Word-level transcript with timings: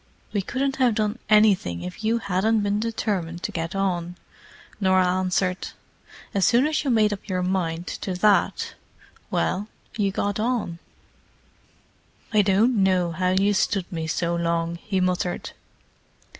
"We 0.33 0.41
couldn't 0.41 0.77
have 0.77 0.95
done 0.95 1.19
anything 1.29 1.83
if 1.83 2.03
you 2.03 2.17
hadn't 2.17 2.61
been 2.61 2.79
determined 2.79 3.43
to 3.43 3.51
get 3.51 3.75
on," 3.75 4.15
Norah 4.79 5.05
answered. 5.05 5.67
"As 6.33 6.43
soon 6.43 6.65
as 6.65 6.83
you 6.83 6.89
made 6.89 7.13
up 7.13 7.29
your 7.29 7.43
mind 7.43 7.85
to 7.85 8.15
that—well, 8.15 9.67
you 9.95 10.11
got 10.11 10.39
on." 10.39 10.79
"I 12.33 12.41
don't 12.41 12.81
know 12.81 13.11
how 13.11 13.29
you 13.37 13.53
stood 13.53 13.85
me 13.91 14.07
so 14.07 14.35
long," 14.35 14.77
he 14.77 14.99
muttered. 14.99 15.51